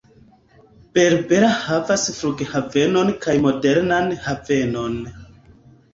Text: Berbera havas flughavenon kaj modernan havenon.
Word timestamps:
Berbera 0.97 1.51
havas 1.65 2.07
flughavenon 2.21 3.13
kaj 3.27 3.35
modernan 3.47 4.11
havenon. 4.29 5.01